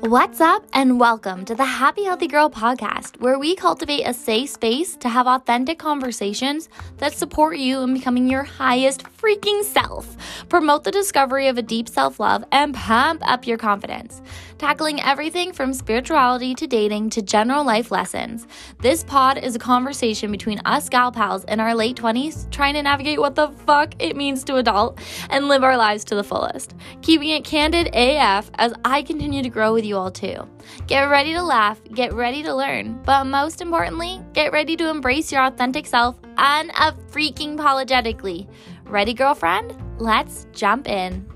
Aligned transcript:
What's 0.00 0.40
up, 0.40 0.64
and 0.72 0.98
welcome 0.98 1.44
to 1.44 1.54
the 1.54 1.66
Happy 1.66 2.04
Healthy 2.04 2.28
Girl 2.28 2.48
podcast, 2.48 3.20
where 3.20 3.38
we 3.38 3.54
cultivate 3.56 4.04
a 4.04 4.14
safe 4.14 4.48
space 4.48 4.96
to 4.96 5.10
have 5.10 5.26
authentic 5.26 5.78
conversations 5.78 6.70
that 6.96 7.12
support 7.12 7.58
you 7.58 7.82
in 7.82 7.92
becoming 7.92 8.26
your 8.26 8.44
highest 8.44 9.02
freaking 9.26 9.64
self, 9.64 10.16
promote 10.48 10.84
the 10.84 10.90
discovery 10.90 11.48
of 11.48 11.58
a 11.58 11.62
deep 11.62 11.88
self 11.88 12.20
love, 12.20 12.44
and 12.52 12.74
pump 12.74 13.28
up 13.28 13.46
your 13.46 13.58
confidence. 13.58 14.22
Tackling 14.58 15.02
everything 15.02 15.52
from 15.52 15.74
spirituality 15.74 16.54
to 16.54 16.66
dating 16.66 17.10
to 17.10 17.20
general 17.20 17.64
life 17.64 17.90
lessons. 17.90 18.46
This 18.80 19.04
pod 19.04 19.36
is 19.36 19.54
a 19.54 19.58
conversation 19.58 20.30
between 20.30 20.60
us 20.64 20.88
gal 20.88 21.12
pals 21.12 21.44
in 21.44 21.60
our 21.60 21.74
late 21.74 21.96
20s 21.96 22.50
trying 22.50 22.74
to 22.74 22.82
navigate 22.82 23.18
what 23.18 23.34
the 23.34 23.48
fuck 23.66 23.94
it 23.98 24.16
means 24.16 24.44
to 24.44 24.56
adult 24.56 24.98
and 25.28 25.48
live 25.48 25.62
our 25.62 25.76
lives 25.76 26.04
to 26.04 26.14
the 26.14 26.24
fullest. 26.24 26.74
Keeping 27.02 27.30
it 27.30 27.44
candid 27.44 27.88
AF 27.94 28.50
as 28.54 28.72
I 28.84 29.02
continue 29.02 29.42
to 29.42 29.50
grow 29.50 29.74
with 29.74 29.84
you 29.84 29.96
all 29.96 30.10
too. 30.10 30.48
Get 30.86 31.02
ready 31.02 31.34
to 31.34 31.42
laugh, 31.42 31.80
get 31.92 32.14
ready 32.14 32.42
to 32.44 32.54
learn, 32.54 33.02
but 33.04 33.24
most 33.24 33.60
importantly, 33.60 34.20
get 34.32 34.52
ready 34.52 34.76
to 34.76 34.88
embrace 34.88 35.30
your 35.30 35.44
authentic 35.44 35.86
self 35.86 36.16
and 36.38 36.70
a 36.70 36.92
freaking 37.10 37.54
apologetically. 37.54 38.48
Ready, 38.88 39.14
girlfriend? 39.14 39.76
Let's 39.98 40.46
jump 40.52 40.88
in. 40.88 41.26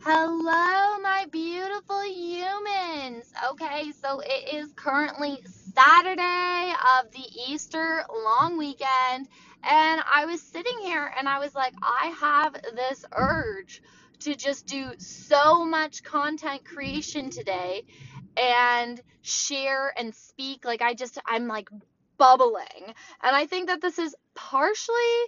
Hello, 0.00 0.98
my 1.00 1.26
beautiful 1.30 2.02
humans. 2.02 3.32
Okay, 3.50 3.92
so 3.92 4.18
it 4.18 4.52
is 4.52 4.72
currently 4.74 5.44
Saturday 5.46 6.72
of 6.98 7.12
the 7.12 7.24
Easter 7.48 8.04
long 8.12 8.58
weekend, 8.58 9.28
and 9.62 10.02
I 10.12 10.26
was 10.26 10.42
sitting 10.42 10.78
here 10.82 11.14
and 11.16 11.28
I 11.28 11.38
was 11.38 11.54
like, 11.54 11.74
I 11.80 12.12
have 12.18 12.54
this 12.74 13.04
urge 13.12 13.80
to 14.20 14.34
just 14.34 14.66
do 14.66 14.90
so 14.98 15.64
much 15.64 16.02
content 16.02 16.64
creation 16.64 17.30
today 17.30 17.84
and 18.36 19.00
share 19.20 19.94
and 19.96 20.12
speak. 20.12 20.64
Like, 20.64 20.82
I 20.82 20.94
just, 20.94 21.16
I'm 21.24 21.46
like 21.46 21.68
bubbling. 22.18 22.94
And 23.22 23.36
I 23.36 23.46
think 23.46 23.68
that 23.68 23.80
this 23.82 23.98
is 23.98 24.14
partially 24.34 25.18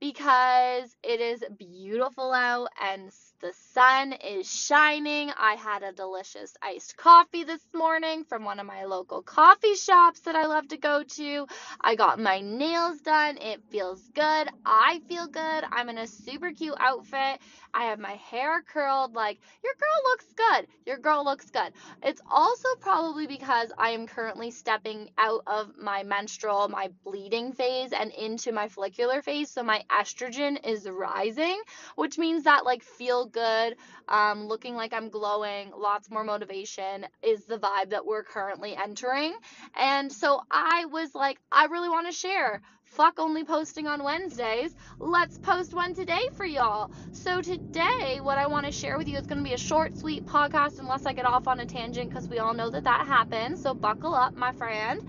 because 0.00 0.96
it 1.02 1.20
is 1.20 1.44
beautiful 1.58 2.32
out 2.32 2.68
and 2.80 3.10
the 3.44 3.52
sun 3.74 4.14
is 4.14 4.50
shining. 4.50 5.30
I 5.38 5.56
had 5.56 5.82
a 5.82 5.92
delicious 5.92 6.56
iced 6.62 6.96
coffee 6.96 7.44
this 7.44 7.60
morning 7.74 8.24
from 8.24 8.42
one 8.42 8.58
of 8.58 8.64
my 8.64 8.86
local 8.86 9.20
coffee 9.20 9.74
shops 9.74 10.20
that 10.20 10.34
I 10.34 10.46
love 10.46 10.68
to 10.68 10.78
go 10.78 11.02
to. 11.02 11.46
I 11.78 11.94
got 11.94 12.18
my 12.18 12.40
nails 12.40 13.02
done. 13.02 13.36
It 13.36 13.60
feels 13.68 14.00
good. 14.14 14.48
I 14.64 15.02
feel 15.10 15.26
good. 15.26 15.64
I'm 15.70 15.90
in 15.90 15.98
a 15.98 16.06
super 16.06 16.52
cute 16.52 16.76
outfit. 16.80 17.38
I 17.74 17.86
have 17.86 17.98
my 17.98 18.12
hair 18.30 18.62
curled. 18.62 19.14
Like, 19.14 19.40
your 19.62 19.74
girl 19.74 20.00
looks 20.04 20.26
good. 20.34 20.66
Your 20.86 20.96
girl 20.96 21.22
looks 21.22 21.50
good. 21.50 21.72
It's 22.02 22.22
also 22.30 22.68
probably 22.80 23.26
because 23.26 23.70
I 23.76 23.90
am 23.90 24.06
currently 24.06 24.52
stepping 24.52 25.10
out 25.18 25.42
of 25.46 25.76
my 25.76 26.02
menstrual, 26.02 26.68
my 26.68 26.88
bleeding 27.04 27.52
phase, 27.52 27.92
and 27.92 28.10
into 28.12 28.52
my 28.52 28.68
follicular 28.68 29.20
phase. 29.20 29.50
So 29.50 29.62
my 29.62 29.82
estrogen 29.90 30.66
is 30.66 30.88
rising, 30.88 31.60
which 31.96 32.16
means 32.16 32.44
that, 32.44 32.64
like, 32.64 32.82
feel 32.82 33.26
good, 33.34 33.76
um, 34.08 34.46
looking 34.46 34.76
like 34.76 34.94
I'm 34.94 35.10
glowing, 35.10 35.72
lots 35.76 36.10
more 36.10 36.24
motivation 36.24 37.06
is 37.22 37.44
the 37.44 37.58
vibe 37.58 37.90
that 37.90 38.06
we're 38.06 38.24
currently 38.24 38.74
entering. 38.74 39.34
And 39.78 40.10
so 40.10 40.40
I 40.50 40.86
was 40.86 41.14
like, 41.14 41.38
I 41.52 41.66
really 41.66 41.90
want 41.90 42.06
to 42.06 42.12
share 42.12 42.62
fuck 42.94 43.18
only 43.18 43.42
posting 43.44 43.88
on 43.88 44.04
Wednesdays. 44.04 44.74
Let's 45.00 45.36
post 45.38 45.74
one 45.74 45.94
today 45.94 46.20
for 46.34 46.46
y'all. 46.46 46.92
So, 47.12 47.42
today, 47.42 48.20
what 48.22 48.38
I 48.38 48.46
want 48.46 48.66
to 48.66 48.72
share 48.72 48.96
with 48.96 49.08
you 49.08 49.18
is 49.18 49.26
going 49.26 49.38
to 49.38 49.44
be 49.44 49.54
a 49.54 49.58
short, 49.58 49.98
sweet 49.98 50.24
podcast, 50.26 50.78
unless 50.78 51.04
I 51.04 51.12
get 51.12 51.26
off 51.26 51.48
on 51.48 51.58
a 51.60 51.66
tangent, 51.66 52.08
because 52.08 52.28
we 52.28 52.38
all 52.38 52.54
know 52.54 52.70
that 52.70 52.84
that 52.84 53.06
happens. 53.06 53.60
So, 53.60 53.74
buckle 53.74 54.14
up, 54.14 54.36
my 54.36 54.52
friend. 54.52 55.00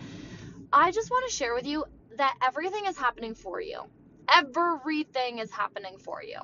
I 0.73 0.91
just 0.91 1.11
want 1.11 1.29
to 1.29 1.35
share 1.35 1.53
with 1.53 1.67
you 1.67 1.85
that 2.17 2.35
everything 2.41 2.85
is 2.87 2.97
happening 2.97 3.35
for 3.35 3.61
you. 3.61 3.81
Everything 4.27 5.37
is 5.39 5.51
happening 5.51 5.97
for 5.99 6.23
you. 6.23 6.39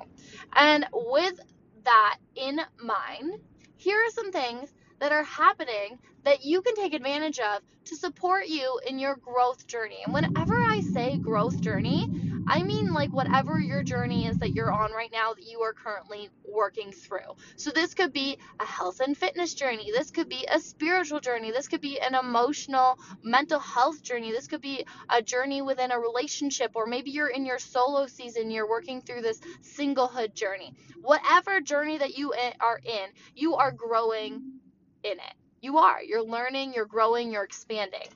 And 0.54 0.86
with 0.92 1.40
that 1.84 2.18
in 2.36 2.60
mind, 2.80 3.38
here 3.76 3.98
are 3.98 4.10
some 4.10 4.32
things 4.32 4.72
that 5.00 5.12
are 5.12 5.24
happening 5.24 5.98
that 6.24 6.44
you 6.44 6.62
can 6.62 6.74
take 6.76 6.94
advantage 6.94 7.40
of 7.40 7.62
to 7.86 7.96
support 7.96 8.46
you 8.46 8.80
in 8.86 8.98
your 8.98 9.16
growth 9.16 9.66
journey. 9.66 9.98
And 10.04 10.14
whenever 10.14 10.54
I 10.54 10.82
say 10.92 11.18
growth 11.18 11.60
journey, 11.60 12.08
I 12.46 12.62
mean 12.62 12.92
like 12.92 13.12
whatever 13.12 13.58
your 13.58 13.82
journey 13.82 14.26
is 14.26 14.38
that 14.38 14.52
you're 14.52 14.72
on 14.72 14.92
right 14.92 15.10
now 15.12 15.32
that 15.34 15.44
you 15.44 15.60
are 15.60 15.72
currently 15.72 16.28
working 16.44 16.92
through. 16.92 17.36
So 17.56 17.70
this 17.70 17.94
could 17.94 18.12
be 18.12 18.38
a 18.60 18.66
health 18.66 19.00
and 19.00 19.16
fitness 19.16 19.54
journey. 19.54 19.90
This 19.92 20.10
could 20.10 20.28
be 20.28 20.46
a 20.50 20.58
spiritual 20.58 21.20
journey. 21.20 21.50
This 21.50 21.68
could 21.68 21.80
be 21.80 22.00
an 22.00 22.14
emotional 22.14 22.98
mental 23.22 23.60
health 23.60 24.02
journey. 24.02 24.32
This 24.32 24.48
could 24.48 24.60
be 24.60 24.86
a 25.08 25.22
journey 25.22 25.62
within 25.62 25.92
a 25.92 25.98
relationship 25.98 26.72
or 26.74 26.86
maybe 26.86 27.10
you're 27.10 27.28
in 27.28 27.46
your 27.46 27.58
solo 27.58 28.06
season, 28.06 28.50
you're 28.50 28.68
working 28.68 29.00
through 29.00 29.22
this 29.22 29.40
singlehood 29.62 30.34
journey. 30.34 30.74
Whatever 31.00 31.60
journey 31.60 31.98
that 31.98 32.16
you 32.16 32.32
are 32.60 32.80
in, 32.84 33.08
you 33.34 33.54
are 33.54 33.72
growing 33.72 34.60
in 35.04 35.12
it. 35.12 35.34
You 35.60 35.78
are. 35.78 36.02
You're 36.02 36.24
learning, 36.24 36.74
you're 36.74 36.86
growing, 36.86 37.32
you're 37.32 37.44
expanding. 37.44 38.08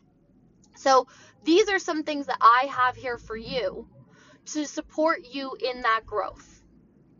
So, 0.75 1.07
these 1.45 1.69
are 1.69 1.79
some 1.79 2.03
things 2.03 2.27
that 2.27 2.39
I 2.41 2.67
have 2.67 2.97
here 2.97 3.19
for 3.19 3.37
you 3.37 3.89
to 4.47 4.67
support 4.67 5.27
you 5.31 5.57
in 5.61 5.83
that 5.83 6.03
growth. 6.07 6.53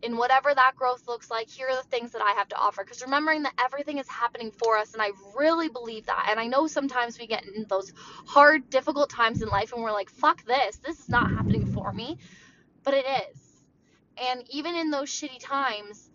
In 0.03 0.15
whatever 0.15 0.53
that 0.53 0.73
growth 0.75 1.07
looks 1.07 1.31
like, 1.31 1.49
here 1.49 1.67
are 1.69 1.75
the 1.75 1.89
things 1.89 2.11
that 2.11 2.21
I 2.21 2.33
have 2.33 2.47
to 2.49 2.55
offer. 2.55 2.83
Because 2.83 3.01
remembering 3.01 3.43
that 3.43 3.53
everything 3.57 3.97
is 3.97 4.07
happening 4.07 4.51
for 4.51 4.77
us, 4.77 4.93
and 4.93 5.01
I 5.01 5.11
really 5.35 5.69
believe 5.69 6.05
that. 6.05 6.27
And 6.29 6.39
I 6.39 6.45
know 6.45 6.67
sometimes 6.67 7.17
we 7.19 7.25
get 7.25 7.45
in 7.45 7.65
those 7.67 7.91
hard, 8.27 8.69
difficult 8.69 9.09
times 9.09 9.41
in 9.41 9.49
life 9.49 9.73
and 9.73 9.81
we're 9.81 9.91
like, 9.91 10.09
fuck 10.09 10.45
this, 10.45 10.77
this 10.77 10.99
is 10.99 11.09
not 11.09 11.31
happening 11.31 11.65
for 11.73 11.91
me. 11.91 12.19
But 12.83 12.93
it 12.93 13.05
is. 13.31 13.41
And 14.17 14.43
even 14.51 14.75
in 14.75 14.91
those 14.91 15.09
shitty 15.09 15.39
times, 15.39 16.09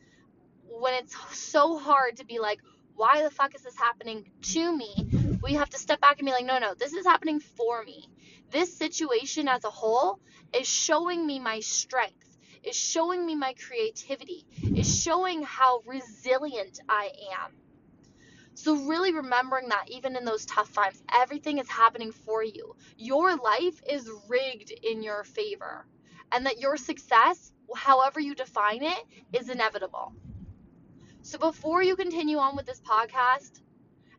when 0.65 0.95
it's 0.95 1.17
so 1.37 1.77
hard 1.79 2.17
to 2.19 2.25
be 2.25 2.39
like, 2.39 2.61
why 2.95 3.23
the 3.23 3.31
fuck 3.31 3.55
is 3.55 3.63
this 3.63 3.77
happening 3.77 4.31
to 4.43 4.77
me? 4.77 4.95
We 5.43 5.55
have 5.55 5.71
to 5.71 5.79
step 5.79 6.01
back 6.01 6.19
and 6.19 6.27
be 6.27 6.33
like, 6.33 6.45
no, 6.47 6.59
no, 6.59 6.75
this 6.75 6.93
is 6.93 7.05
happening 7.05 7.41
for 7.41 7.83
me. 7.85 8.09
This 8.51 8.77
situation 8.79 9.49
as 9.49 9.65
a 9.65 9.71
whole 9.71 10.21
is 10.55 10.69
showing 10.69 11.27
me 11.27 11.39
my 11.41 11.61
strength, 11.61 12.39
is 12.63 12.77
showing 12.77 13.27
me 13.27 13.35
my 13.35 13.55
creativity, 13.55 14.47
is 14.75 15.03
showing 15.03 15.43
how 15.43 15.81
resilient 15.87 16.81
I 16.89 17.11
am. 17.43 17.57
So, 18.55 18.77
really 18.77 19.13
remembering 19.15 19.71
that 19.71 19.91
even 19.91 20.15
in 20.15 20.25
those 20.25 20.47
tough 20.47 20.73
times, 20.73 21.03
everything 21.13 21.59
is 21.59 21.69
happening 21.69 22.13
for 22.13 22.45
you. 22.45 22.77
Your 22.97 23.35
life 23.37 23.81
is 23.89 24.11
rigged 24.29 24.71
in 24.71 25.03
your 25.03 25.25
favor, 25.25 25.87
and 26.31 26.47
that 26.47 26.61
your 26.61 26.77
success, 26.77 27.51
however 27.75 28.21
you 28.21 28.35
define 28.35 28.83
it, 28.83 29.05
is 29.33 29.49
inevitable. 29.49 30.13
So 31.23 31.39
before 31.39 31.83
you 31.83 31.97
continue 31.97 32.39
on 32.39 32.57
with 32.57 32.67
this 32.67 32.81
podcast 32.81 33.61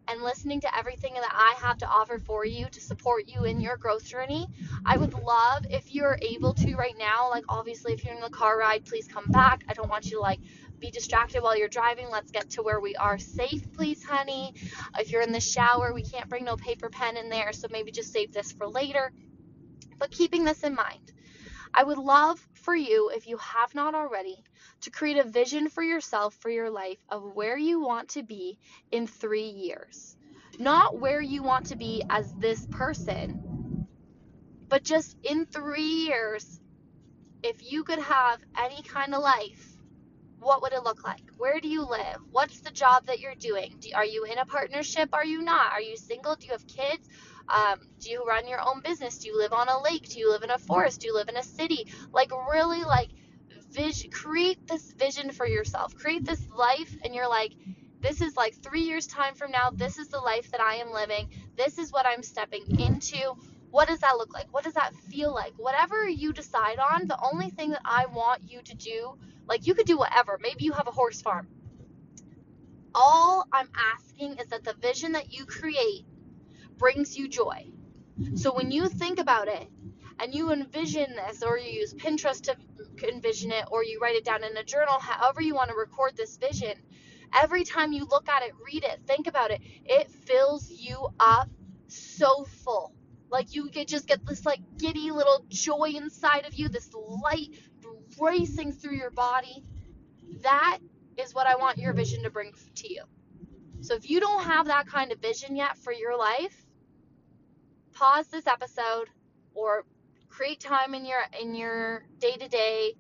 and 0.08 0.22
listening 0.22 0.62
to 0.62 0.78
everything 0.78 1.14
that 1.14 1.31
I 1.31 1.56
have 1.59 1.78
to 1.80 1.88
offer 1.88 2.19
for 2.19 2.46
you 2.46 2.66
to 2.66 2.81
support 2.81 3.28
you 3.28 3.46
in 3.46 3.62
your 3.62 3.78
growth 3.78 4.06
journey, 4.06 4.47
I 4.86 4.97
would 4.97 5.14
love 5.14 5.66
if 5.69 5.94
you're 5.94 6.18
able 6.22 6.53
to 6.56 6.75
right 6.75 6.96
now, 6.97 7.30
like 7.30 7.46
obviously 7.50 7.94
if 7.94 8.03
you're 8.03 8.16
in 8.16 8.22
the 8.22 8.30
car 8.30 8.58
ride, 8.58 8.86
please 8.86 9.08
come 9.08 9.25
back. 9.30 9.63
I 9.68 9.74
don't 9.74 9.90
want 9.90 10.06
you 10.06 10.18
to 10.18 10.19
like 10.22 10.40
be 10.80 10.92
distracted 10.92 11.42
while 11.42 11.58
you're 11.58 11.69
driving. 11.69 12.09
Let's 12.09 12.31
get 12.31 12.50
to 12.52 12.62
where 12.62 12.80
we 12.80 12.96
are 12.96 13.18
safe, 13.18 13.72
please, 13.74 14.03
honey. 14.03 14.53
If 15.00 15.12
you're 15.12 15.22
in 15.22 15.31
the 15.31 15.40
shower, 15.40 15.94
we 15.94 16.03
can't 16.03 16.30
bring 16.30 16.44
no 16.44 16.58
paper 16.58 16.90
pen 16.90 17.18
in 17.18 17.30
there, 17.30 17.53
so 17.53 17.68
maybe 17.72 17.92
just 17.92 18.12
save 18.12 18.34
this 18.34 18.52
for 18.52 18.68
later. 18.68 19.12
But 19.97 20.12
keeping 20.12 20.44
this 20.44 20.63
in 20.63 20.75
mind, 20.75 21.13
I 21.74 21.84
would 21.84 21.97
love 21.97 22.46
for 22.53 22.75
you, 22.75 23.10
if 23.16 23.27
you 23.27 23.38
have 23.38 23.74
not 23.74 23.95
already, 23.95 24.44
to 24.83 24.91
create 24.91 25.18
a 25.18 25.24
vision 25.24 25.69
for 25.69 25.81
yourself 25.81 26.35
for 26.35 26.50
your 26.50 26.69
life 26.69 27.00
of 27.09 27.24
where 27.35 27.57
you 27.57 27.81
want 27.81 28.09
to 28.09 28.24
be 28.24 28.59
in 28.91 29.07
three 29.07 29.47
years. 29.47 30.18
Not 30.59 31.00
where 31.00 31.21
you 31.21 31.41
want 31.41 31.68
to 31.68 31.75
be 31.75 32.03
as 32.09 32.33
this 32.33 32.65
person, 32.68 33.88
but 34.68 34.83
just 34.83 35.18
in 35.24 35.45
three 35.45 36.07
years, 36.07 36.59
if 37.44 37.71
you 37.71 37.83
could 37.83 38.00
have 38.00 38.39
any 38.57 38.81
kind 38.83 39.15
of 39.15 39.21
life, 39.21 39.74
what 40.39 40.62
would 40.62 40.74
it 40.74 40.83
look 40.83 41.03
like? 41.06 41.24
Where 41.38 41.62
do 41.62 41.69
you 41.69 41.88
live? 41.88 42.18
What's 42.31 42.59
the 42.59 42.71
job 42.71 43.06
that 43.06 43.19
you're 43.19 43.36
doing? 43.36 43.75
Do, 43.79 43.89
are 43.95 44.06
you 44.06 44.25
in 44.25 44.38
a 44.38 44.45
partnership? 44.45 45.09
Are 45.13 45.25
you 45.25 45.41
not? 45.41 45.71
Are 45.71 45.81
you 45.81 45.95
single? 45.95 46.36
Do 46.36 46.45
you 46.45 46.51
have 46.51 46.68
kids? 46.68 47.07
Um, 47.47 47.79
do 48.00 48.09
you 48.09 48.25
run 48.25 48.47
your 48.47 48.59
own 48.59 48.81
business? 48.81 49.19
Do 49.19 49.29
you 49.29 49.38
live 49.38 49.53
on 49.53 49.69
a 49.69 49.81
lake? 49.81 50.09
Do 50.09 50.19
you 50.19 50.29
live 50.29 50.44
in 50.44 50.50
a 50.50 50.57
forest? 50.57 51.01
Do 51.01 51.07
you 51.07 51.15
live 51.15 51.29
in 51.29 51.38
a 51.38 51.44
city? 51.44 51.88
Like 52.12 52.31
really 52.51 52.83
like 52.83 53.09
vision 53.74 54.12
create 54.12 54.68
this 54.68 54.94
vision 54.94 55.31
for 55.31 55.48
yourself. 55.48 55.96
Create 55.96 56.25
this 56.25 56.48
life 56.56 56.96
and 57.04 57.14
you're 57.14 57.30
like 57.30 57.54
this 58.02 58.22
is 58.22 58.36
like 58.36 58.54
3 58.56 58.81
years 58.81 59.08
time 59.08 59.34
from 59.34 59.52
now. 59.52 59.70
This 59.70 59.98
is 59.98 60.10
the 60.10 60.20
life 60.20 60.52
that 60.52 60.60
I 60.60 60.75
am 60.75 60.92
living. 60.92 61.30
This 61.56 61.78
is 61.78 61.92
what 61.92 62.06
I'm 62.06 62.22
stepping 62.22 62.80
into. 62.80 63.34
What 63.72 63.88
does 63.88 64.00
that 64.00 64.18
look 64.18 64.34
like? 64.34 64.48
What 64.52 64.66
does 64.66 64.74
that 64.74 64.94
feel 65.10 65.34
like? 65.34 65.54
Whatever 65.58 66.08
you 66.08 66.34
decide 66.34 66.80
on, 66.80 67.08
the 67.08 67.18
only 67.22 67.50
thing 67.50 67.70
that 67.72 67.81
I 67.86 68.06
want 68.08 68.42
you 68.46 68.62
to 68.62 68.75
do, 68.75 69.18
like 69.48 69.66
you 69.66 69.74
could 69.74 69.88
do 69.88 69.98
whatever. 69.98 70.38
Maybe 70.42 70.66
you 70.66 70.74
have 70.74 70.88
a 70.88 70.92
horse 70.92 71.22
farm. 71.22 71.48
All 72.94 73.48
I'm 73.52 73.70
asking 73.96 74.38
is 74.38 74.48
that 74.48 74.64
the 74.64 74.74
vision 74.74 75.14
that 75.14 75.34
you 75.34 75.46
create 75.46 76.06
brings 76.78 77.18
you 77.18 77.28
joy. 77.30 77.72
So 78.36 78.54
when 78.54 78.70
you 78.70 78.90
think 78.90 79.18
about 79.18 79.48
it 79.48 79.68
and 80.19 80.33
you 80.33 80.51
envision 80.51 81.15
this, 81.15 81.44
or 81.44 81.57
you 81.57 81.71
use 81.71 81.94
Pinterest 81.94 82.42
to 82.44 82.56
envision 83.07 83.51
it, 83.51 83.65
or 83.71 83.83
you 83.83 84.00
write 84.00 84.15
it 84.15 84.25
down 84.25 84.44
in 84.44 84.56
a 84.57 84.63
journal, 84.63 85.00
however 85.00 85.42
you 85.42 85.56
want 85.56 85.69
to 85.69 85.75
record 85.75 86.15
this 86.15 86.38
vision, 86.38 86.74
every 87.33 87.63
time 87.63 87.92
you 87.92 88.06
look 88.06 88.30
at 88.30 88.44
it, 88.44 88.51
read 88.65 88.83
it, 88.83 89.01
think 89.07 89.27
about 89.27 89.51
it, 89.51 89.62
it 89.86 90.10
fills 90.10 90.69
you 90.69 91.10
up 91.19 91.50
so 91.88 92.45
full. 92.63 92.94
Like 93.30 93.56
you 93.56 93.69
get 93.69 93.88
just 93.88 94.07
get 94.07 94.25
this 94.25 94.45
like 94.45 94.60
giddy 94.77 95.10
little 95.12 95.44
joy 95.50 95.94
inside 95.95 96.45
of 96.45 96.54
you, 96.54 96.69
this 96.69 96.92
light 96.94 97.50
racing 98.19 98.74
through 98.74 98.95
your 98.95 99.10
body. 99.10 99.63
That 100.42 100.80
is 101.18 101.33
what 101.33 101.48
I 101.48 101.56
want 101.56 101.77
your 101.77 101.94
vision 101.94 102.24
to 102.24 102.30
bring 102.30 102.54
to 102.75 102.94
you. 102.94 103.04
So 103.81 103.95
if 103.95 104.10
you 104.10 104.19
don't 104.19 104.44
have 104.44 104.68
that 104.68 104.88
kind 104.88 105.12
of 105.12 105.19
vision 105.19 105.56
yet 105.56 105.77
for 105.77 105.92
your 105.92 106.18
life, 106.18 106.65
pause 107.94 108.27
this 108.27 108.48
episode 108.48 109.10
or 109.54 109.83
create 110.33 110.59
time 110.59 110.95
in 110.95 111.06
your 111.06 111.21
in 111.39 111.53
your 111.53 112.03
day 112.18 112.35
to 112.35 112.47
day 112.47 112.94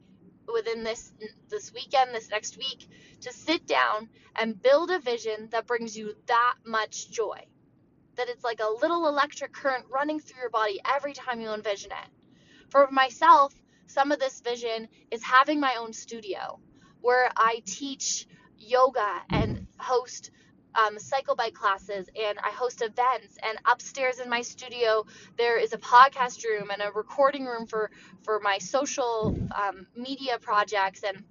within 0.53 0.83
this 0.83 1.13
this 1.49 1.73
weekend, 1.73 2.13
this 2.13 2.29
next 2.29 2.57
week 2.57 2.87
to 3.21 3.33
sit 3.33 3.65
down 3.65 4.07
and 4.35 4.61
build 4.61 4.91
a 4.91 4.99
vision 4.99 5.47
that 5.51 5.65
brings 5.65 5.97
you 5.97 6.13
that 6.27 6.55
much 6.65 7.09
joy. 7.09 7.39
That 8.15 8.29
it's 8.29 8.43
like 8.43 8.59
a 8.61 8.69
little 8.81 9.07
electric 9.07 9.51
current 9.51 9.85
running 9.89 10.19
through 10.19 10.41
your 10.41 10.49
body 10.51 10.79
every 10.95 11.13
time 11.13 11.41
you 11.41 11.49
envision 11.49 11.91
it. 11.91 12.09
For 12.69 12.87
myself, 12.91 13.53
some 13.87 14.11
of 14.11 14.19
this 14.19 14.41
vision 14.41 14.87
is 15.09 15.23
having 15.23 15.59
my 15.59 15.75
own 15.79 15.91
studio 15.93 16.59
where 17.01 17.31
I 17.35 17.63
teach 17.65 18.27
yoga 18.59 19.21
and 19.29 19.65
host 19.79 20.29
um, 20.75 20.99
cycle 20.99 21.35
bike 21.35 21.53
classes 21.53 22.07
and 22.15 22.37
I 22.39 22.51
host 22.51 22.81
events. 22.81 23.37
And 23.41 23.57
upstairs 23.65 24.19
in 24.19 24.29
my 24.29 24.41
studio, 24.41 25.05
there 25.37 25.57
is 25.57 25.73
a 25.73 25.77
podcast 25.77 26.43
room 26.43 26.69
and 26.71 26.81
a 26.81 26.91
recording 26.91 27.45
room 27.45 27.67
for 27.67 27.91
for 28.23 28.39
my 28.39 28.57
social 28.57 29.35
um, 29.55 29.87
media 29.95 30.39
projects 30.39 31.03
and. 31.03 31.23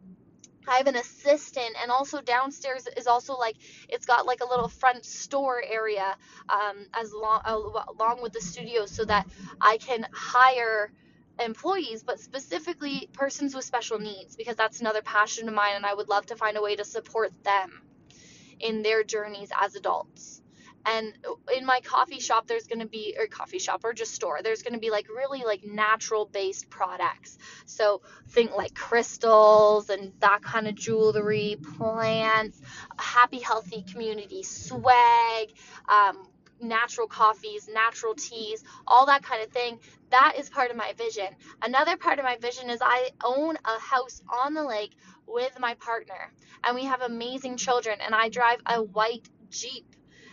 I 0.68 0.76
have 0.76 0.86
an 0.86 0.94
assistant, 0.94 1.74
and 1.82 1.90
also 1.90 2.20
downstairs 2.20 2.86
is 2.96 3.08
also 3.08 3.34
like 3.36 3.56
it's 3.88 4.06
got 4.06 4.26
like 4.26 4.42
a 4.42 4.48
little 4.48 4.68
front 4.68 5.04
store 5.04 5.60
area 5.60 6.16
um, 6.48 6.86
as 6.94 7.12
long 7.12 7.40
along 7.44 8.22
with 8.22 8.32
the 8.32 8.40
studio, 8.40 8.86
so 8.86 9.04
that 9.04 9.26
I 9.60 9.78
can 9.78 10.06
hire 10.12 10.92
employees, 11.40 12.04
but 12.04 12.20
specifically 12.20 13.08
persons 13.12 13.56
with 13.56 13.64
special 13.64 13.98
needs, 13.98 14.36
because 14.36 14.54
that's 14.54 14.80
another 14.80 15.02
passion 15.02 15.48
of 15.48 15.54
mine, 15.54 15.74
and 15.74 15.84
I 15.84 15.94
would 15.94 16.08
love 16.08 16.26
to 16.26 16.36
find 16.36 16.56
a 16.56 16.62
way 16.62 16.76
to 16.76 16.84
support 16.84 17.32
them 17.42 17.82
in 18.62 18.82
their 18.82 19.04
journeys 19.04 19.50
as 19.60 19.74
adults. 19.74 20.42
And 20.84 21.16
in 21.56 21.64
my 21.64 21.80
coffee 21.80 22.18
shop, 22.18 22.48
there's 22.48 22.66
going 22.66 22.80
to 22.80 22.88
be, 22.88 23.16
or 23.18 23.26
coffee 23.26 23.60
shop 23.60 23.82
or 23.84 23.92
just 23.92 24.14
store, 24.14 24.40
there's 24.42 24.62
going 24.62 24.74
to 24.74 24.80
be 24.80 24.90
like 24.90 25.08
really 25.08 25.44
like 25.44 25.62
natural 25.64 26.26
based 26.26 26.70
products. 26.70 27.38
So 27.66 28.02
think 28.30 28.52
like 28.56 28.74
crystals 28.74 29.90
and 29.90 30.12
that 30.20 30.42
kind 30.42 30.66
of 30.66 30.74
jewelry, 30.74 31.56
plants, 31.76 32.60
happy, 32.98 33.38
healthy 33.38 33.84
community, 33.90 34.42
swag, 34.42 35.52
um, 35.88 36.26
natural 36.62 37.06
coffees, 37.06 37.68
natural 37.68 38.14
teas, 38.14 38.64
all 38.86 39.06
that 39.06 39.22
kind 39.22 39.42
of 39.42 39.50
thing. 39.50 39.78
That 40.10 40.34
is 40.38 40.48
part 40.48 40.70
of 40.70 40.76
my 40.76 40.92
vision. 40.96 41.28
Another 41.62 41.96
part 41.96 42.18
of 42.18 42.24
my 42.24 42.36
vision 42.36 42.70
is 42.70 42.80
I 42.80 43.10
own 43.24 43.56
a 43.64 43.78
house 43.78 44.22
on 44.44 44.54
the 44.54 44.64
lake 44.64 44.92
with 45.26 45.58
my 45.58 45.74
partner, 45.74 46.32
and 46.64 46.74
we 46.74 46.84
have 46.84 47.00
amazing 47.02 47.56
children, 47.56 47.98
and 48.00 48.14
I 48.14 48.28
drive 48.28 48.60
a 48.66 48.82
white 48.82 49.28
Jeep. 49.50 49.86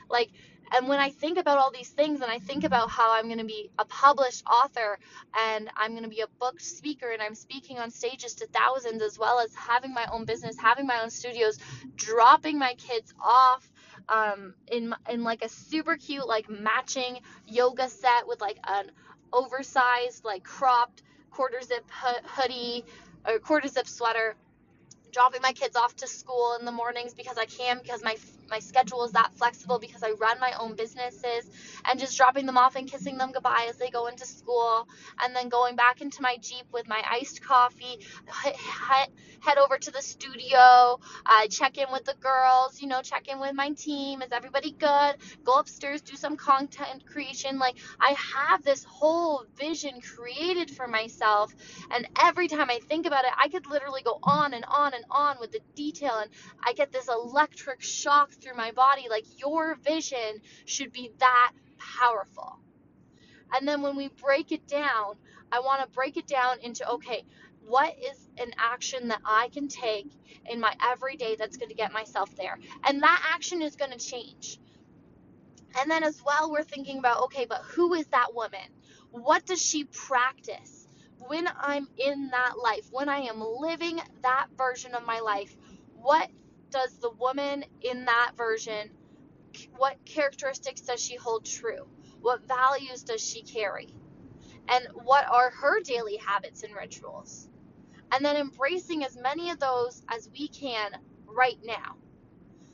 Like, 0.09 0.31
and 0.71 0.87
when 0.87 0.99
I 0.99 1.09
think 1.09 1.37
about 1.37 1.57
all 1.57 1.71
these 1.71 1.89
things 1.89 2.21
and 2.21 2.31
I 2.31 2.39
think 2.39 2.63
about 2.63 2.89
how 2.91 3.13
I'm 3.13 3.25
going 3.25 3.39
to 3.39 3.45
be 3.45 3.71
a 3.79 3.85
published 3.85 4.43
author 4.45 4.99
and 5.35 5.69
I'm 5.75 5.91
going 5.91 6.03
to 6.03 6.09
be 6.09 6.21
a 6.21 6.27
booked 6.39 6.61
speaker 6.61 7.09
and 7.11 7.21
I'm 7.21 7.35
speaking 7.35 7.79
on 7.79 7.89
stages 7.89 8.35
to 8.35 8.47
thousands 8.47 9.01
as 9.01 9.17
well 9.17 9.39
as 9.39 9.53
having 9.55 9.93
my 9.93 10.05
own 10.11 10.25
business, 10.25 10.57
having 10.59 10.85
my 10.85 11.01
own 11.01 11.09
studios, 11.09 11.57
dropping 11.95 12.59
my 12.59 12.75
kids 12.75 13.13
off 13.23 13.69
um, 14.09 14.53
in 14.71 14.93
in 15.09 15.23
like 15.23 15.43
a 15.43 15.49
super 15.49 15.95
cute 15.97 16.27
like 16.27 16.49
matching 16.49 17.19
yoga 17.47 17.89
set 17.89 18.27
with 18.27 18.41
like 18.41 18.57
an 18.67 18.91
oversized 19.31 20.25
like 20.25 20.43
cropped 20.43 21.03
quarter 21.31 21.61
zip 21.61 21.85
hoodie 21.91 22.83
or 23.27 23.39
quarter 23.39 23.67
zip 23.67 23.87
sweater 23.87 24.35
dropping 25.11 25.41
my 25.41 25.53
kids 25.53 25.75
off 25.75 25.95
to 25.97 26.07
school 26.07 26.55
in 26.59 26.65
the 26.65 26.71
mornings 26.71 27.13
because 27.13 27.37
I 27.37 27.45
can 27.45 27.79
because 27.81 28.03
my 28.03 28.17
my 28.49 28.59
schedule 28.59 29.03
is 29.03 29.11
that 29.13 29.31
flexible 29.35 29.79
because 29.79 30.03
I 30.03 30.11
run 30.11 30.39
my 30.39 30.53
own 30.59 30.75
businesses 30.75 31.49
and 31.85 31.99
just 31.99 32.17
dropping 32.17 32.45
them 32.45 32.57
off 32.57 32.75
and 32.75 32.89
kissing 32.89 33.17
them 33.17 33.31
goodbye 33.31 33.67
as 33.69 33.77
they 33.77 33.89
go 33.89 34.07
into 34.07 34.25
school 34.25 34.87
and 35.21 35.35
then 35.35 35.49
going 35.49 35.75
back 35.75 36.01
into 36.01 36.21
my 36.21 36.37
Jeep 36.41 36.65
with 36.71 36.87
my 36.87 37.01
iced 37.09 37.43
coffee 37.43 37.99
head, 38.27 39.57
over 39.57 39.77
to 39.77 39.91
the 39.91 40.01
studio 40.01 40.99
uh, 41.25 41.47
check 41.49 41.77
in 41.77 41.87
with 41.91 42.05
the 42.05 42.13
girls 42.21 42.81
you 42.81 42.87
know 42.87 43.01
check 43.01 43.27
in 43.27 43.39
with 43.39 43.53
my 43.53 43.71
team. 43.71 44.21
Is 44.21 44.31
everybody 44.31 44.71
good? 44.71 45.15
Go 45.43 45.53
upstairs 45.59 46.01
do 46.01 46.15
some 46.15 46.37
content 46.37 47.05
creation. 47.05 47.59
Like 47.59 47.75
I 47.99 48.15
have 48.35 48.63
this 48.63 48.83
whole 48.83 49.43
vision 49.57 49.99
created 50.01 50.71
for 50.71 50.87
myself. 50.87 51.53
And 51.91 52.07
every 52.21 52.47
time 52.47 52.69
I 52.69 52.79
think 52.87 53.05
about 53.05 53.25
it 53.25 53.31
I 53.37 53.49
could 53.49 53.67
literally 53.67 54.01
go 54.01 54.19
on 54.23 54.53
and 54.53 54.65
on 54.65 54.93
and 54.93 55.03
on 55.09 55.37
with 55.39 55.51
the 55.51 55.59
detail. 55.75 56.17
And 56.19 56.29
I 56.63 56.73
get 56.73 56.91
this 56.91 57.07
electric 57.07 57.81
shock 57.81 58.31
through 58.41 58.55
my 58.55 58.71
body. 58.71 59.07
Like 59.09 59.25
your 59.39 59.75
vision 59.75 60.41
should 60.65 60.91
be 60.91 61.11
that 61.19 61.51
powerful. 61.77 62.59
And 63.53 63.67
then 63.67 63.81
when 63.81 63.95
we 63.95 64.09
break 64.09 64.51
it 64.51 64.67
down, 64.67 65.15
I 65.51 65.59
want 65.59 65.81
to 65.81 65.87
break 65.89 66.17
it 66.17 66.27
down 66.27 66.59
into 66.61 66.87
okay, 66.89 67.25
what 67.65 67.95
is 67.99 68.27
an 68.37 68.51
action 68.57 69.09
that 69.09 69.21
I 69.25 69.49
can 69.53 69.67
take 69.67 70.11
in 70.45 70.59
my 70.59 70.73
everyday 70.91 71.35
that's 71.35 71.57
going 71.57 71.69
to 71.69 71.75
get 71.75 71.91
myself 71.91 72.35
there? 72.35 72.57
And 72.83 73.01
that 73.03 73.31
action 73.33 73.61
is 73.61 73.75
going 73.75 73.91
to 73.91 73.97
change. 73.97 74.59
And 75.79 75.89
then 75.89 76.03
as 76.03 76.21
well, 76.23 76.51
we're 76.51 76.63
thinking 76.63 76.97
about 76.99 77.23
okay, 77.25 77.45
but 77.45 77.61
who 77.61 77.93
is 77.93 78.07
that 78.07 78.33
woman? 78.33 78.67
What 79.11 79.45
does 79.45 79.61
she 79.61 79.85
practice? 79.85 80.87
When 81.27 81.47
I'm 81.59 81.87
in 81.97 82.29
that 82.29 82.53
life, 82.57 82.87
when 82.91 83.09
I 83.09 83.19
am 83.19 83.41
living 83.41 83.99
that 84.21 84.47
version 84.57 84.95
of 84.95 85.05
my 85.05 85.19
life, 85.19 85.55
what 85.95 86.29
does 86.71 86.97
the 86.99 87.11
woman 87.11 87.65
in 87.81 88.05
that 88.05 88.33
version 88.37 88.89
what 89.77 89.97
characteristics 90.05 90.81
does 90.81 91.01
she 91.03 91.15
hold 91.15 91.45
true? 91.45 91.87
What 92.21 92.47
values 92.47 93.03
does 93.03 93.21
she 93.21 93.41
carry? 93.41 93.89
And 94.69 94.87
what 94.93 95.27
are 95.29 95.51
her 95.51 95.81
daily 95.81 96.17
habits 96.17 96.63
and 96.63 96.75
rituals? 96.75 97.49
And 98.11 98.23
then 98.25 98.37
embracing 98.37 99.03
as 99.03 99.17
many 99.17 99.49
of 99.51 99.59
those 99.59 100.03
as 100.09 100.29
we 100.37 100.47
can 100.47 100.91
right 101.27 101.59
now. 101.63 101.97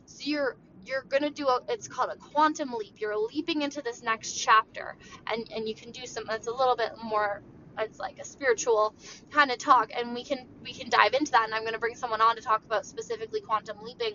So 0.05 0.23
you're 0.25 0.57
you're 0.85 1.03
gonna 1.03 1.31
do 1.31 1.47
a 1.47 1.61
it's 1.69 1.87
called 1.87 2.11
a 2.11 2.17
quantum 2.17 2.73
leap. 2.73 2.99
You're 2.99 3.17
leaping 3.17 3.61
into 3.63 3.81
this 3.81 4.03
next 4.03 4.33
chapter 4.33 4.97
and, 5.27 5.49
and 5.55 5.67
you 5.67 5.75
can 5.75 5.91
do 5.91 6.05
some 6.05 6.25
that's 6.27 6.47
a 6.47 6.53
little 6.53 6.75
bit 6.75 6.93
more 7.03 7.41
it's 7.79 7.99
like 7.99 8.19
a 8.19 8.25
spiritual 8.25 8.95
kind 9.31 9.51
of 9.51 9.57
talk 9.57 9.91
and 9.95 10.13
we 10.13 10.23
can 10.23 10.47
we 10.63 10.73
can 10.73 10.89
dive 10.89 11.13
into 11.13 11.31
that 11.31 11.45
and 11.45 11.53
I'm 11.53 11.61
going 11.61 11.73
to 11.73 11.79
bring 11.79 11.95
someone 11.95 12.21
on 12.21 12.35
to 12.35 12.41
talk 12.41 12.63
about 12.65 12.85
specifically 12.85 13.41
quantum 13.41 13.77
leaping 13.83 14.13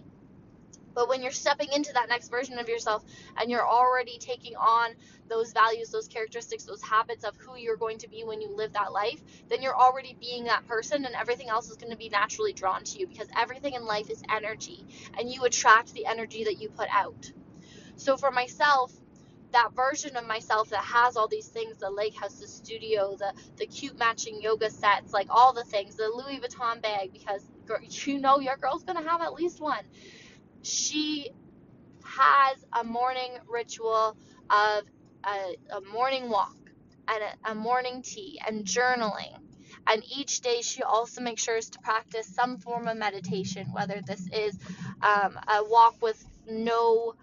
but 0.95 1.09
when 1.09 1.23
you're 1.23 1.33
stepping 1.33 1.69
into 1.73 1.93
that 1.95 2.09
next 2.09 2.29
version 2.29 2.59
of 2.59 2.69
yourself 2.69 3.05
and 3.39 3.51
you're 3.51 3.67
already 3.67 4.19
taking 4.19 4.57
on 4.57 4.91
those 5.29 5.53
values, 5.53 5.91
those 5.91 6.09
characteristics, 6.09 6.65
those 6.65 6.83
habits 6.83 7.25
of 7.25 7.37
who 7.37 7.57
you're 7.57 7.77
going 7.77 7.99
to 7.99 8.09
be 8.09 8.25
when 8.25 8.41
you 8.41 8.55
live 8.57 8.73
that 8.73 8.93
life, 8.93 9.23
then 9.49 9.63
you're 9.63 9.77
already 9.77 10.17
being 10.21 10.45
that 10.45 10.67
person 10.67 11.05
and 11.05 11.15
everything 11.15 11.49
else 11.49 11.71
is 11.71 11.77
going 11.77 11.93
to 11.93 11.99
be 11.99 12.09
naturally 12.09 12.53
drawn 12.53 12.83
to 12.85 12.99
you 12.99 13.07
because 13.07 13.29
everything 13.39 13.75
in 13.75 13.85
life 13.85 14.11
is 14.11 14.23
energy 14.31 14.87
and 15.19 15.31
you 15.31 15.45
attract 15.45 15.93
the 15.95 16.07
energy 16.07 16.45
that 16.45 16.61
you 16.61 16.69
put 16.71 16.89
out. 16.93 17.33
So 17.97 18.17
for 18.17 18.31
myself, 18.31 18.93
that 19.53 19.71
version 19.75 20.17
of 20.17 20.27
myself 20.27 20.71
that 20.71 20.85
has 20.85 21.17
all 21.17 21.29
these 21.29 21.49
things 21.49 21.79
the 21.79 21.91
lake 21.91 22.15
house 22.17 22.41
the 22.41 22.49
studio 22.49 23.17
the 23.19 23.33
the 23.57 23.67
cute 23.67 23.99
matching 23.99 24.41
yoga 24.43 24.71
sets 24.71 25.13
like 25.13 25.27
all 25.31 25.53
the 25.53 25.65
things 25.65 25.97
the 25.97 26.09
louis 26.09 26.41
vuitton 26.41 26.81
bag 26.83 27.13
because 27.13 27.43
you 28.07 28.19
know 28.19 28.41
your 28.41 28.57
girl's 28.57 28.85
gonna 28.85 29.09
have 29.09 29.21
at 29.23 29.35
least 29.35 29.61
one. 29.61 29.85
She 30.63 31.31
has 32.05 32.65
a 32.79 32.85
morning 32.85 33.33
ritual 33.49 34.17
of 34.51 34.85
a, 35.25 35.57
a 35.77 35.81
morning 35.93 36.29
walk 36.31 36.57
and 37.09 37.23
a, 37.47 37.53
a 37.53 37.55
morning 37.55 38.03
tea 38.03 38.41
and 38.47 38.65
journaling. 38.65 39.39
And 39.87 40.03
each 40.17 40.41
day 40.43 40.63
she 40.63 40.83
also 40.83 41.21
makes 41.23 41.43
sure 41.43 41.61
to 41.61 41.79
practice 41.81 42.27
some 42.27 42.59
form 42.59 42.89
of 42.89 42.97
meditation 42.97 43.69
whether 43.73 44.01
this 44.07 44.29
is 44.33 44.59
um, 45.03 45.39
a 45.49 45.65
walk 45.65 45.97
with 46.03 46.25
no 46.49 47.15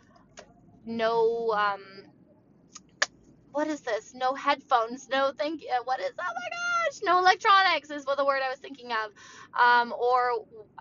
no 0.85 1.51
um, 1.51 1.81
what 3.51 3.67
is 3.67 3.81
this? 3.81 4.13
No 4.13 4.35
headphones, 4.35 5.09
no 5.09 5.31
thank 5.37 5.61
you. 5.63 5.69
What 5.85 5.99
is, 5.99 6.11
oh 6.19 6.23
my 6.23 6.29
gosh, 6.51 7.01
no 7.03 7.19
electronics 7.19 7.89
is 7.89 8.05
what 8.05 8.17
the 8.17 8.25
word 8.25 8.41
I 8.45 8.49
was 8.49 8.59
thinking 8.59 8.91
of. 8.91 9.11
Um, 9.59 9.93
or 9.93 10.31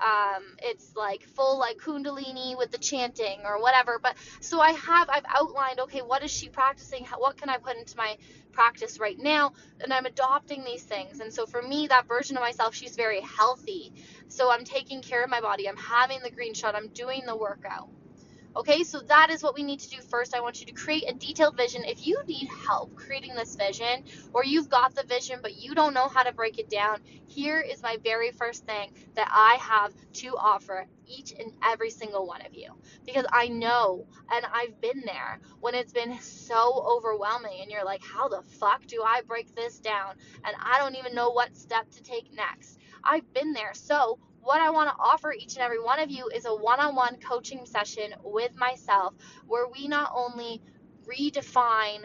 um, 0.03 0.43
it's 0.63 0.95
like 0.97 1.23
full 1.23 1.59
like 1.59 1.79
Kundalini 1.79 2.57
with 2.59 2.71
the 2.71 2.79
chanting 2.79 3.41
or 3.45 3.61
whatever. 3.63 3.99
But 4.03 4.17
so 4.41 4.61
I 4.61 4.73
have, 4.73 5.09
I've 5.11 5.25
outlined, 5.29 5.81
okay, 5.81 6.01
what 6.01 6.23
is 6.25 6.31
she 6.31 6.49
practicing? 6.49 7.05
How, 7.05 7.21
what 7.21 7.37
can 7.37 7.49
I 7.49 7.59
put 7.59 7.77
into 7.77 7.97
my 7.97 8.17
practice 8.53 8.99
right 9.01 9.19
now? 9.19 9.53
And 9.83 9.93
I'm 9.93 10.07
adopting 10.07 10.65
these 10.65 10.83
things. 10.83 11.21
And 11.21 11.33
so 11.33 11.47
for 11.47 11.63
me, 11.63 11.89
that 11.89 12.09
version 12.09 12.37
of 12.37 12.43
myself, 12.43 12.75
she's 12.75 12.97
very 12.97 13.21
healthy. 13.23 13.93
So 14.29 14.51
I'm 14.51 14.65
taking 14.65 15.03
care 15.03 15.25
of 15.25 15.31
my 15.31 15.41
body. 15.41 15.69
I'm 15.69 15.77
having 15.77 16.21
the 16.23 16.31
green 16.31 16.55
shot. 16.55 16.75
I'm 16.75 16.89
doing 16.89 17.23
the 17.27 17.37
workout. 17.37 17.89
Okay, 18.57 18.85
so 18.85 19.01
that 19.01 19.29
is 19.29 19.43
what 19.43 19.55
we 19.55 19.63
need 19.63 19.81
to 19.81 19.91
do 19.91 19.99
first. 20.01 20.35
I 20.35 20.41
want 20.41 20.61
you 20.61 20.67
to 20.67 20.73
create 20.73 21.05
a 21.07 21.13
detailed 21.13 21.59
vision. 21.59 21.85
If 21.85 22.07
you 22.07 22.19
need 22.27 22.49
help 22.67 22.95
creating 22.97 23.35
this 23.35 23.55
vision, 23.55 24.05
or 24.33 24.47
you've 24.47 24.71
got 24.71 24.95
the 24.95 25.03
vision 25.03 25.41
but 25.43 25.57
you 25.63 25.75
don't 25.75 25.93
know 25.93 26.09
how 26.09 26.23
to 26.23 26.33
break 26.33 26.59
it 26.59 26.71
down, 26.71 27.01
here 27.27 27.61
is 27.61 27.83
my 27.83 27.99
very 28.03 28.31
first 28.31 28.65
thing 28.65 28.93
that 29.15 29.29
I 29.31 29.59
have 29.61 29.93
to 30.15 30.29
offer 30.39 30.87
each 31.07 31.33
and 31.39 31.53
every 31.63 31.91
single 31.91 32.27
one 32.27 32.41
of 32.47 32.55
you. 32.55 32.73
Because 33.05 33.27
I 33.31 33.49
know 33.49 34.07
and 34.33 34.47
I've 34.51 34.81
been 34.81 35.03
there 35.05 35.39
when 35.61 35.75
it's 35.75 35.93
been 35.93 36.19
so 36.21 36.83
overwhelming 36.89 37.61
and 37.61 37.71
you're 37.71 37.85
like, 37.85 38.03
how 38.03 38.29
the 38.29 38.41
fuck 38.41 38.87
do 38.87 39.03
I 39.03 39.21
break 39.21 39.55
this 39.55 39.81
down? 39.81 40.15
And 40.45 40.57
I 40.59 40.79
don't 40.79 40.97
even 40.97 41.15
know 41.15 41.29
what 41.29 41.55
step 41.55 41.91
to 41.91 42.03
take 42.03 42.33
next. 42.33 42.79
I've 43.05 43.31
been 43.35 43.53
there. 43.53 43.75
So, 43.75 44.19
what 44.47 44.61
I 44.61 44.71
want 44.71 44.89
to 44.89 44.95
offer 45.03 45.33
each 45.33 45.55
and 45.55 45.63
every 45.63 45.83
one 45.83 45.99
of 45.99 46.09
you 46.09 46.31
is 46.33 46.45
a 46.45 46.55
one 46.55 46.79
on 46.79 46.95
one 46.95 47.17
coaching 47.17 47.67
session 47.67 48.15
with 48.23 48.55
myself 48.55 49.15
where 49.49 49.67
we 49.67 49.89
not 49.89 50.13
only 50.15 50.63
redefine, 51.05 52.05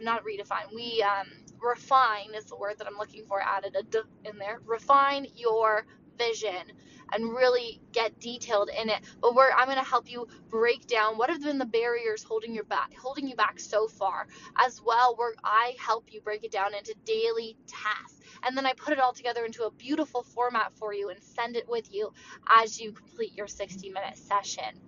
not 0.00 0.24
redefine, 0.24 0.74
we 0.74 1.02
um, 1.02 1.26
refine 1.60 2.34
is 2.34 2.46
the 2.46 2.56
word 2.56 2.78
that 2.78 2.86
I'm 2.86 2.96
looking 2.96 3.26
for, 3.26 3.42
added 3.42 3.76
a 3.78 3.82
d 3.82 4.00
in 4.24 4.38
there, 4.38 4.60
refine 4.64 5.26
your 5.36 5.84
vision 6.16 6.72
and 7.12 7.30
really 7.34 7.80
get 7.92 8.18
detailed 8.20 8.70
in 8.80 8.88
it. 8.88 9.00
But 9.20 9.34
where 9.34 9.52
I'm 9.54 9.66
going 9.66 9.76
to 9.76 9.84
help 9.84 10.10
you 10.10 10.28
break 10.48 10.86
down 10.86 11.18
what 11.18 11.28
have 11.28 11.42
been 11.42 11.58
the 11.58 11.66
barriers 11.66 12.22
holding 12.22 12.54
your 12.54 12.64
back, 12.64 12.94
holding 12.96 13.28
you 13.28 13.36
back 13.36 13.60
so 13.60 13.86
far, 13.86 14.28
as 14.56 14.80
well. 14.82 15.14
Where 15.16 15.34
I 15.44 15.74
help 15.78 16.06
you 16.10 16.22
break 16.22 16.44
it 16.44 16.52
down 16.52 16.74
into 16.74 16.94
daily 17.04 17.58
tasks 17.66 18.19
and 18.44 18.56
then 18.56 18.66
I 18.66 18.72
put 18.74 18.92
it 18.92 19.00
all 19.00 19.12
together 19.12 19.44
into 19.44 19.64
a 19.64 19.70
beautiful 19.70 20.22
format 20.22 20.72
for 20.74 20.94
you 20.94 21.10
and 21.10 21.22
send 21.22 21.56
it 21.56 21.68
with 21.68 21.92
you 21.92 22.12
as 22.48 22.80
you 22.80 22.92
complete 22.92 23.34
your 23.34 23.48
60 23.48 23.90
minute 23.90 24.18
session. 24.18 24.80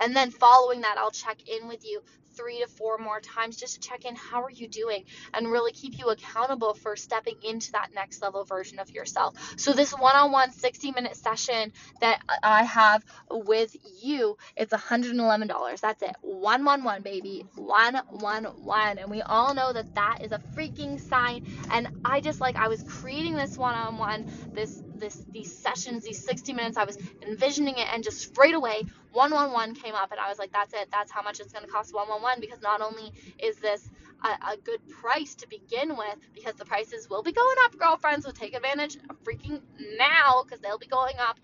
And 0.00 0.16
then 0.16 0.30
following 0.30 0.80
that, 0.82 0.96
I'll 0.98 1.10
check 1.10 1.38
in 1.48 1.68
with 1.68 1.84
you 1.84 2.02
three 2.40 2.60
to 2.60 2.66
four 2.66 2.98
more 2.98 3.20
times 3.20 3.56
just 3.56 3.74
to 3.74 3.88
check 3.88 4.04
in 4.04 4.14
how 4.16 4.42
are 4.42 4.50
you 4.50 4.68
doing 4.68 5.04
and 5.34 5.50
really 5.50 5.72
keep 5.72 5.98
you 5.98 6.08
accountable 6.08 6.74
for 6.74 6.96
stepping 6.96 7.36
into 7.42 7.72
that 7.72 7.88
next 7.94 8.22
level 8.22 8.44
version 8.44 8.78
of 8.78 8.90
yourself. 8.90 9.34
So 9.56 9.72
this 9.72 9.92
one-on-one 9.92 10.52
60 10.52 10.92
minute 10.92 11.16
session 11.16 11.72
that 12.00 12.20
i 12.42 12.62
have 12.64 13.04
with 13.30 13.76
you 14.02 14.36
it's 14.56 14.72
$111 14.72 15.80
that's 15.80 16.02
it. 16.02 16.16
111 16.22 17.02
baby. 17.02 17.44
111 17.56 18.98
and 18.98 19.10
we 19.10 19.22
all 19.22 19.54
know 19.54 19.72
that 19.72 19.94
that 19.94 20.18
is 20.22 20.32
a 20.32 20.40
freaking 20.56 21.00
sign. 21.00 21.46
And 21.70 21.88
i 22.04 22.20
just 22.20 22.40
like 22.40 22.56
i 22.56 22.68
was 22.68 22.82
creating 22.84 23.34
this 23.34 23.58
one-on-one 23.58 24.26
this 24.54 24.82
this 25.00 25.24
these 25.30 25.56
sessions, 25.56 26.04
these 26.04 26.22
60 26.24 26.52
minutes, 26.52 26.76
I 26.76 26.84
was 26.84 26.98
envisioning 27.22 27.78
it, 27.78 27.86
and 27.92 28.04
just 28.04 28.20
straight 28.20 28.54
away, 28.54 28.84
111 29.12 29.74
came 29.76 29.94
up, 29.94 30.10
and 30.12 30.20
I 30.20 30.28
was 30.28 30.38
like, 30.38 30.52
that's 30.52 30.72
it, 30.74 30.88
that's 30.92 31.10
how 31.10 31.22
much 31.22 31.40
it's 31.40 31.52
going 31.52 31.64
to 31.64 31.70
cost 31.70 31.94
111 31.94 32.40
because 32.40 32.60
not 32.62 32.80
only 32.80 33.12
is 33.38 33.56
this 33.56 33.88
a, 34.22 34.52
a, 34.52 34.56
good 34.58 34.86
price 34.88 35.34
to 35.36 35.48
begin 35.48 35.96
with, 35.96 36.16
because 36.34 36.54
the 36.54 36.64
prices 36.64 37.08
will 37.08 37.22
be 37.22 37.32
going 37.32 37.56
up, 37.64 37.76
girlfriends, 37.78 38.26
so 38.26 38.30
take 38.32 38.54
advantage 38.54 38.96
of 39.08 39.22
freaking 39.24 39.60
now 39.96 40.42
because 40.44 40.60
they'll 40.60 40.78
be 40.78 40.86
going 40.86 41.16
up. 41.18 41.40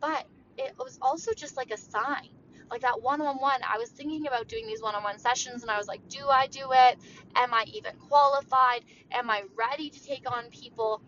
But 0.00 0.26
it 0.58 0.74
was 0.78 0.98
also 1.00 1.32
just 1.32 1.56
like 1.56 1.70
a 1.70 1.76
sign. 1.76 2.28
Like 2.70 2.80
that 2.80 3.02
one-on-one 3.02 3.60
i 3.68 3.76
was 3.76 3.90
thinking 3.90 4.26
about 4.26 4.48
doing 4.48 4.66
these 4.66 4.80
one-on-one 4.80 5.18
sessions 5.18 5.60
and 5.60 5.70
i 5.70 5.76
was 5.76 5.86
like 5.88 6.08
do 6.08 6.26
i 6.26 6.46
do 6.46 6.68
it? 6.70 6.98
Am 7.36 7.52
i 7.52 7.64
even 7.66 7.92
qualified? 8.08 8.82
Am 9.10 9.28
i 9.28 9.42
ready 9.54 9.90
to 9.90 10.02
take 10.02 10.30
on 10.30 10.44
people 10.48 11.02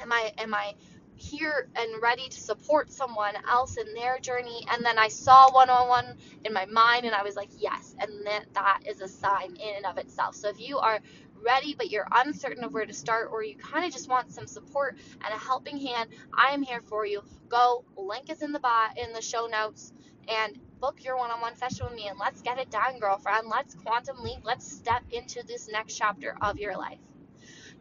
am 0.00 0.12
i 0.12 0.32
am 0.38 0.54
i 0.54 0.74
here 1.16 1.68
and 1.76 2.02
ready 2.02 2.28
to 2.30 2.40
support 2.40 2.90
someone 2.90 3.34
else 3.46 3.76
in 3.76 3.92
their 3.94 4.18
journey? 4.18 4.66
And 4.70 4.84
then 4.84 4.98
i 4.98 5.08
saw 5.08 5.52
one-on-one 5.52 6.16
in 6.44 6.52
my 6.52 6.66
mind 6.66 7.04
and 7.04 7.14
i 7.14 7.22
was 7.22 7.36
like 7.36 7.50
yes 7.58 7.94
and 7.98 8.10
that 8.26 8.46
that 8.54 8.80
is 8.86 9.00
a 9.00 9.08
sign 9.08 9.56
in 9.56 9.76
and 9.76 9.86
of 9.86 9.98
itself. 9.98 10.34
So 10.34 10.48
if 10.48 10.60
you 10.60 10.78
are 10.78 11.00
ready 11.44 11.74
but 11.74 11.90
you're 11.90 12.06
uncertain 12.12 12.64
of 12.64 12.74
where 12.74 12.86
to 12.86 12.92
start 12.92 13.28
or 13.32 13.42
you 13.42 13.56
kind 13.56 13.84
of 13.84 13.92
just 13.92 14.08
want 14.08 14.30
some 14.30 14.46
support 14.46 14.98
and 15.24 15.34
a 15.34 15.38
helping 15.38 15.78
hand 15.78 16.10
i 16.36 16.52
am 16.52 16.62
here 16.62 16.80
for 16.82 17.06
you. 17.06 17.22
Go 17.48 17.84
link 17.96 18.30
is 18.30 18.42
in 18.42 18.52
the 18.52 18.60
bot 18.60 18.98
in 18.98 19.12
the 19.12 19.22
show 19.22 19.46
notes 19.46 19.92
and 20.28 20.58
book 20.80 21.04
your 21.04 21.16
one-on-one 21.16 21.56
session 21.56 21.86
with 21.86 21.94
me 21.94 22.08
and 22.08 22.18
let's 22.18 22.40
get 22.42 22.58
it 22.58 22.70
done 22.70 22.98
girlfriend. 22.98 23.46
Let's 23.50 23.74
quantum 23.74 24.22
leap. 24.22 24.40
Let's 24.44 24.70
step 24.70 25.02
into 25.10 25.42
this 25.46 25.68
next 25.68 25.96
chapter 25.96 26.36
of 26.40 26.58
your 26.58 26.76
life 26.76 26.98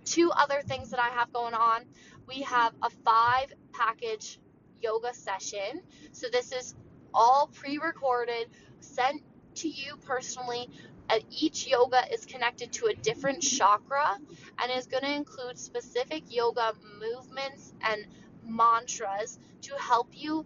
two 0.06 0.32
other 0.32 0.62
things 0.62 0.91
that 0.91 1.00
I 1.00 1.10
have 1.10 1.32
going 1.34 1.53
on. 1.53 1.82
We 2.27 2.41
have 2.44 2.74
a 2.82 2.89
five 2.89 3.53
package 3.74 4.39
yoga 4.82 5.13
session. 5.13 5.82
So 6.12 6.27
this 6.32 6.51
is 6.51 6.75
all 7.13 7.50
pre-recorded, 7.53 8.48
sent 8.79 9.22
to 9.56 9.68
you 9.70 9.98
personally. 10.06 10.70
And 11.10 11.24
each 11.32 11.68
yoga 11.68 12.01
is 12.13 12.25
connected 12.25 12.72
to 12.74 12.86
a 12.86 12.94
different 12.94 13.41
chakra 13.41 14.18
and 14.62 14.72
is 14.72 14.86
going 14.86 15.03
to 15.03 15.13
include 15.13 15.58
specific 15.58 16.24
yoga 16.29 16.74
movements 17.00 17.74
and 17.82 18.06
mantras 18.46 19.39
to 19.62 19.74
help 19.75 20.10
you 20.13 20.46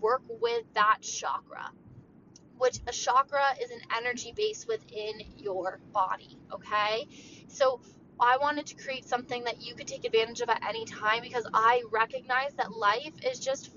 work 0.00 0.22
with 0.40 0.64
that 0.74 0.98
chakra 1.00 1.70
which 2.58 2.78
a 2.86 2.92
chakra 2.92 3.42
is 3.60 3.70
an 3.70 3.80
energy 3.96 4.32
base 4.36 4.66
within 4.68 5.20
your 5.36 5.80
body 5.92 6.38
okay 6.52 7.06
so 7.48 7.80
I 8.22 8.36
wanted 8.38 8.66
to 8.66 8.76
create 8.76 9.04
something 9.04 9.44
that 9.44 9.60
you 9.60 9.74
could 9.74 9.88
take 9.88 10.04
advantage 10.04 10.40
of 10.40 10.48
at 10.48 10.62
any 10.66 10.84
time 10.84 11.22
because 11.22 11.46
I 11.52 11.82
recognize 11.90 12.54
that 12.54 12.70
life 12.70 13.14
is 13.30 13.40
just 13.40 13.70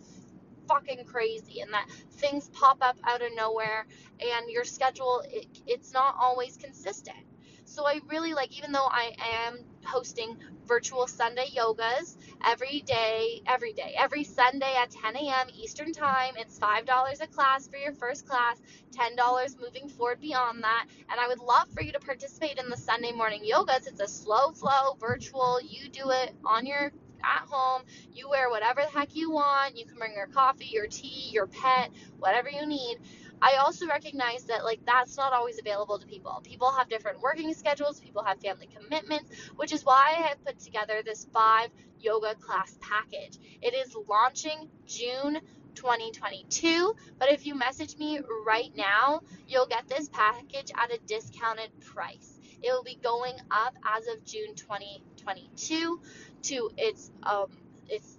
fucking 0.68 1.06
crazy 1.06 1.62
and 1.62 1.74
that 1.74 1.88
things 2.14 2.50
pop 2.50 2.78
up 2.82 2.98
out 3.04 3.22
of 3.22 3.30
nowhere 3.36 3.86
and 4.20 4.50
your 4.50 4.64
schedule 4.64 5.24
it, 5.32 5.48
it's 5.66 5.94
not 5.94 6.16
always 6.20 6.58
consistent. 6.58 7.18
So 7.66 7.88
I 7.88 8.00
really 8.08 8.34
like 8.34 8.56
even 8.58 8.72
though 8.72 8.88
I 8.88 9.16
am 9.48 9.66
hosting 9.84 10.38
virtual 10.68 11.08
Sunday 11.08 11.48
yogas 11.56 12.16
every 12.46 12.82
day, 12.82 13.42
every 13.48 13.74
day, 13.74 13.96
every 13.98 14.24
Sunday 14.24 14.74
at 14.82 14.92
10 14.92 15.16
a.m. 15.16 15.48
Eastern 15.54 15.92
Time. 15.94 16.34
It's 16.38 16.60
$5 16.60 16.86
a 17.22 17.28
class 17.28 17.68
for 17.68 17.78
your 17.78 17.94
first 17.94 18.28
class, 18.28 18.62
$10 18.94 19.16
moving 19.60 19.90
forward 19.90 20.22
beyond 20.22 20.64
that. 20.64 20.88
And 21.10 21.20
I 21.20 21.28
would 21.28 21.40
love 21.40 21.70
for 21.74 21.82
you 21.82 21.92
to 21.94 22.00
participate 22.00 22.60
in 22.60 22.70
the 22.70 22.78
Sunday 22.78 23.12
morning 23.12 23.42
yogas. 23.50 23.88
It's 23.88 24.00
a 24.02 24.08
slow 24.08 24.52
flow, 24.52 24.96
virtual. 25.00 25.60
You 25.62 25.90
do 25.90 26.12
it 26.12 26.34
on 26.46 26.66
your 26.66 26.92
at 27.24 27.48
home. 27.50 27.84
You 28.14 28.30
wear 28.30 28.50
whatever 28.50 28.82
the 28.82 28.98
heck 29.00 29.16
you 29.16 29.32
want. 29.32 29.78
You 29.78 29.86
can 29.86 29.98
bring 29.98 30.14
your 30.14 30.28
coffee, 30.28 30.70
your 30.72 30.88
tea, 30.88 31.30
your 31.32 31.48
pet, 31.48 31.92
whatever 32.20 32.50
you 32.50 32.66
need. 32.66 32.98
I 33.42 33.56
also 33.56 33.88
recognize 33.88 34.46
that 34.46 34.64
like 34.64 34.80
that's 34.86 35.18
not 35.18 35.34
always 35.34 35.60
available 35.60 36.00
to 36.00 36.08
people. 36.08 36.42
People 36.44 36.72
have 36.72 36.90
different 36.90 37.22
working 37.22 37.54
schedules, 37.54 38.00
people 38.00 38.24
have 38.24 38.40
family 38.40 38.68
commitments, 38.68 39.30
which 39.56 39.74
is 39.74 39.84
why 39.84 40.16
I 40.18 40.22
have 40.28 40.44
put 40.46 40.60
together 40.60 41.02
this 41.04 41.28
five 41.34 41.70
yoga 42.00 42.36
class 42.36 42.78
package. 42.82 43.38
It 43.62 43.74
is 43.74 43.96
launching 44.08 44.70
June 44.86 45.40
2022, 45.76 46.96
but 47.20 47.32
if 47.32 47.46
you 47.46 47.56
message 47.56 47.98
me 47.98 48.20
right 48.46 48.72
now, 48.76 49.22
you'll 49.48 49.68
get 49.68 49.88
this 49.88 50.10
package 50.10 50.72
at 50.76 50.94
a 50.94 51.00
discounted 51.06 51.70
price. 51.82 52.40
It 52.62 52.72
will 52.72 52.84
be 52.84 52.98
going 53.02 53.36
up 53.52 53.76
as 53.98 54.08
of 54.08 54.26
June 54.26 54.56
2022 54.56 56.00
to 56.44 56.70
its 56.78 57.12
um 57.24 57.48
its 57.90 58.18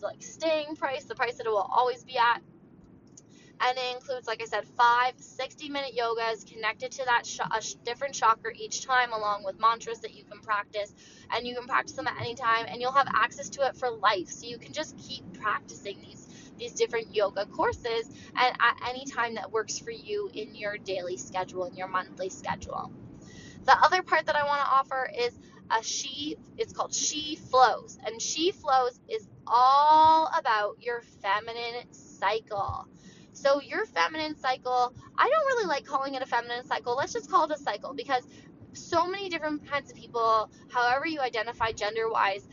like 0.00 0.22
staying 0.22 0.76
price, 0.76 1.04
the 1.04 1.14
price 1.14 1.36
that 1.36 1.46
it 1.46 1.50
will 1.50 1.58
always 1.58 2.04
be 2.04 2.16
at 2.18 2.40
and 3.60 3.78
it 3.78 3.94
includes, 3.96 4.26
like 4.26 4.42
I 4.42 4.46
said, 4.46 4.66
five 4.76 5.14
60 5.18 5.68
minute 5.68 5.92
yogas 5.98 6.50
connected 6.50 6.92
to 6.92 7.04
that 7.06 7.26
sh- 7.26 7.40
a 7.50 7.62
sh- 7.62 7.74
different 7.84 8.14
chakra 8.14 8.52
each 8.54 8.84
time, 8.84 9.12
along 9.12 9.44
with 9.44 9.58
mantras 9.60 10.00
that 10.00 10.14
you 10.14 10.24
can 10.24 10.40
practice. 10.40 10.94
And 11.30 11.46
you 11.46 11.54
can 11.54 11.66
practice 11.66 11.94
them 11.96 12.06
at 12.06 12.20
any 12.20 12.34
time, 12.34 12.66
and 12.68 12.80
you'll 12.80 12.92
have 12.92 13.08
access 13.14 13.48
to 13.50 13.66
it 13.66 13.76
for 13.76 13.90
life. 13.90 14.28
So 14.28 14.46
you 14.46 14.58
can 14.58 14.72
just 14.72 14.96
keep 14.98 15.24
practicing 15.34 16.00
these 16.00 16.28
these 16.58 16.72
different 16.72 17.14
yoga 17.14 17.46
courses 17.46 18.08
and 18.36 18.56
at 18.60 18.76
any 18.88 19.04
time 19.06 19.34
that 19.34 19.50
works 19.50 19.78
for 19.78 19.90
you 19.90 20.30
in 20.32 20.54
your 20.54 20.78
daily 20.78 21.16
schedule 21.16 21.64
and 21.64 21.76
your 21.76 21.88
monthly 21.88 22.30
schedule. 22.30 22.92
The 23.64 23.76
other 23.82 24.02
part 24.02 24.26
that 24.26 24.36
I 24.36 24.44
want 24.46 24.60
to 24.62 24.68
offer 24.68 25.10
is 25.18 25.38
a 25.70 25.82
she 25.82 26.36
it's 26.58 26.72
called 26.72 26.94
she 26.94 27.36
flows 27.36 27.98
and 28.04 28.20
she 28.20 28.52
flows 28.52 29.00
is 29.08 29.26
all 29.46 30.28
about 30.38 30.76
your 30.80 31.02
feminine 31.22 31.92
cycle 31.92 32.86
So, 33.34 33.60
your 33.60 33.84
feminine 33.86 34.36
cycle, 34.36 34.94
I 35.18 35.28
don't 35.28 35.46
really 35.46 35.66
like 35.66 35.84
calling 35.84 36.14
it 36.14 36.22
a 36.22 36.26
feminine 36.26 36.64
cycle. 36.64 36.96
Let's 36.96 37.12
just 37.12 37.30
call 37.30 37.44
it 37.44 37.50
a 37.50 37.58
cycle 37.58 37.92
because 37.94 38.26
so 38.72 39.06
many 39.06 39.28
different 39.28 39.68
kinds 39.68 39.90
of 39.90 39.96
people, 39.96 40.50
however 40.72 41.06
you 41.06 41.20
identify 41.20 41.72
gender 41.72 42.10
wise, 42.10 42.48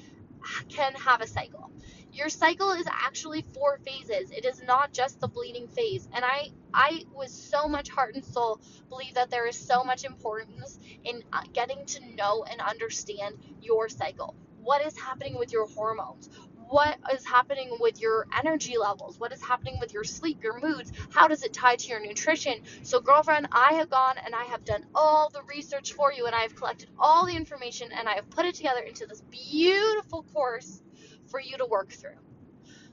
can 0.70 0.94
have 0.96 1.22
a 1.22 1.28
cycle. 1.28 1.72
Your 2.12 2.30
cycle 2.30 2.72
is 2.72 2.88
actually 2.90 3.46
four 3.54 3.78
phases. 3.78 4.32
It 4.32 4.46
is 4.46 4.62
not 4.64 4.92
just 4.92 5.22
the 5.22 5.28
bleeding 5.28 5.68
phase. 5.68 6.10
And 6.14 6.26
I 6.26 6.52
I 6.74 7.04
was 7.14 7.32
so 7.32 7.68
much 7.68 7.90
heart 7.90 8.16
and 8.16 8.26
soul 8.26 8.60
believe 8.90 9.14
that 9.14 9.30
there 9.30 9.48
is 9.48 9.56
so 9.56 9.84
much 9.84 10.04
importance 10.04 10.80
in 11.04 11.24
uh, 11.32 11.42
getting 11.54 11.86
to 11.86 12.16
know 12.16 12.44
and 12.44 12.60
understand 12.62 13.36
your 13.62 13.88
cycle. 13.88 14.36
What 14.62 14.86
is 14.86 14.98
happening 14.98 15.38
with 15.38 15.54
your 15.54 15.68
hormones? 15.68 16.30
What 16.72 16.98
is 17.14 17.26
happening 17.26 17.76
with 17.82 18.00
your 18.00 18.26
energy 18.40 18.78
levels, 18.78 19.20
what 19.20 19.34
is 19.34 19.42
happening 19.42 19.78
with 19.82 19.94
your 19.94 20.06
sleep, 20.06 20.42
your 20.42 20.58
moods, 20.62 20.94
how 21.10 21.28
does 21.28 21.44
it 21.44 21.52
tie 21.52 21.76
to 21.76 21.88
your 21.90 22.00
nutrition. 22.00 22.62
So, 22.84 23.02
girlfriend, 23.02 23.50
I 23.52 23.74
have 23.74 23.90
gone 23.90 24.16
and 24.24 24.34
I 24.34 24.46
have 24.46 24.64
done 24.64 24.86
all 24.96 25.30
the 25.30 25.42
research 25.54 25.92
for 25.92 26.14
you 26.14 26.28
and 26.28 26.36
I 26.36 26.44
have 26.44 26.56
collected 26.56 26.88
all 26.98 27.26
the 27.26 27.36
information 27.36 27.90
and 27.92 28.08
I 28.08 28.14
have 28.14 28.30
put 28.30 28.46
it 28.46 28.56
together 28.56 28.80
into 28.80 29.06
this 29.06 29.20
beautiful 29.30 30.24
course 30.34 30.82
for 31.28 31.42
you 31.42 31.58
to 31.58 31.66
work 31.66 31.92
through. 31.92 32.20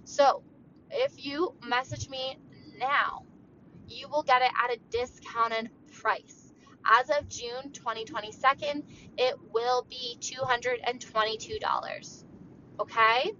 So, 0.03 0.43
if 0.91 1.25
you 1.25 1.55
message 1.65 2.09
me 2.09 2.37
now, 2.81 3.23
you 3.87 4.09
will 4.09 4.25
get 4.25 4.43
it 4.43 4.51
at 4.61 4.73
a 4.73 4.79
discounted 4.91 5.71
price. 5.93 6.53
As 6.85 7.11
of 7.11 7.29
June 7.29 7.71
2022, 7.73 8.83
it 9.19 9.37
will 9.53 9.87
be 9.89 10.19
$222. 10.21 12.25
Okay? 12.81 13.33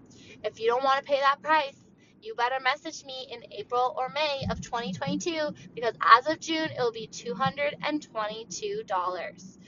If 0.45 0.61
you 0.61 0.69
don't 0.69 0.85
want 0.85 1.05
to 1.05 1.11
pay 1.11 1.19
that 1.21 1.43
price, 1.43 1.75
you 2.21 2.35
better 2.35 2.59
message 2.63 3.05
me 3.05 3.29
in 3.31 3.43
April 3.53 3.95
or 3.97 4.09
May 4.09 4.45
of 4.51 4.61
2022 4.61 5.55
because 5.75 5.95
as 6.01 6.27
of 6.27 6.41
June, 6.41 6.71
it 6.71 6.79
will 6.79 6.91
be 6.93 7.07
$222. 7.09 9.59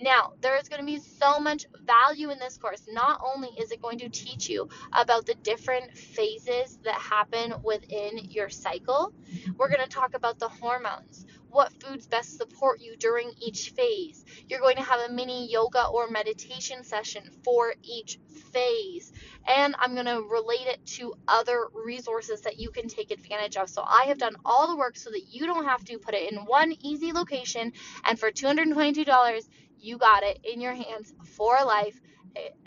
Now, 0.00 0.34
there 0.40 0.56
is 0.56 0.68
going 0.68 0.80
to 0.80 0.86
be 0.86 0.98
so 0.98 1.40
much 1.40 1.66
value 1.84 2.30
in 2.30 2.38
this 2.38 2.56
course. 2.56 2.82
Not 2.88 3.20
only 3.24 3.48
is 3.58 3.72
it 3.72 3.82
going 3.82 3.98
to 3.98 4.08
teach 4.08 4.48
you 4.48 4.68
about 4.92 5.26
the 5.26 5.34
different 5.34 5.96
phases 5.96 6.78
that 6.84 6.94
happen 6.94 7.54
within 7.62 8.18
your 8.30 8.48
cycle, 8.48 9.12
we're 9.56 9.68
going 9.68 9.82
to 9.82 9.88
talk 9.88 10.14
about 10.14 10.38
the 10.38 10.48
hormones 10.48 11.26
what 11.50 11.72
foods 11.82 12.06
best 12.06 12.36
support 12.36 12.80
you 12.80 12.96
during 12.96 13.32
each 13.40 13.70
phase. 13.70 14.24
You're 14.48 14.60
going 14.60 14.76
to 14.76 14.82
have 14.82 15.00
a 15.00 15.12
mini 15.12 15.50
yoga 15.50 15.86
or 15.86 16.08
meditation 16.08 16.84
session 16.84 17.22
for 17.42 17.74
each 17.82 18.18
phase. 18.52 19.12
And 19.46 19.74
I'm 19.78 19.94
going 19.94 20.06
to 20.06 20.22
relate 20.30 20.66
it 20.66 20.84
to 20.98 21.14
other 21.26 21.68
resources 21.72 22.42
that 22.42 22.58
you 22.58 22.70
can 22.70 22.88
take 22.88 23.10
advantage 23.10 23.56
of. 23.56 23.68
So 23.70 23.82
I 23.82 24.04
have 24.08 24.18
done 24.18 24.36
all 24.44 24.68
the 24.68 24.76
work 24.76 24.96
so 24.96 25.10
that 25.10 25.32
you 25.32 25.46
don't 25.46 25.64
have 25.64 25.84
to 25.86 25.98
put 25.98 26.14
it 26.14 26.30
in 26.30 26.40
one 26.40 26.74
easy 26.82 27.12
location. 27.12 27.72
And 28.04 28.18
for 28.18 28.30
$222, 28.30 29.48
you 29.78 29.98
got 29.98 30.22
it 30.22 30.38
in 30.44 30.60
your 30.60 30.74
hands 30.74 31.14
for 31.36 31.56
life. 31.64 32.00